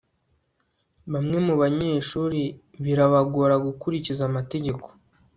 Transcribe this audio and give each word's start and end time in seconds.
bamwe 1.11 1.37
mubanyeshuri 1.47 2.41
birabagora 2.83 3.55
gukurikiza 3.65 4.21
amategeko 4.29 4.87